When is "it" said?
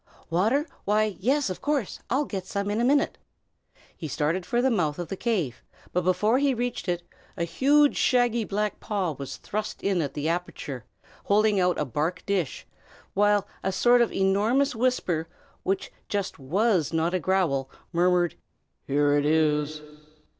6.89-7.03, 19.17-19.25